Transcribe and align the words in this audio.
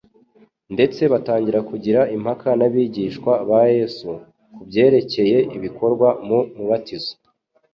Ndetse 0.73 1.01
batangira 1.13 1.59
kugira 1.69 2.01
impaka 2.15 2.49
n'abigishwa 2.59 3.33
ba 3.49 3.61
Yesu 3.75 4.09
ku 4.55 4.61
byerekcye 4.67 5.25
ibikorwa 5.57 6.07
mu 6.27 6.39
mubatizo, 6.55 7.13